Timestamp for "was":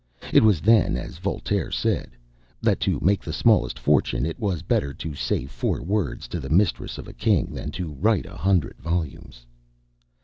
0.41-0.61, 4.39-4.63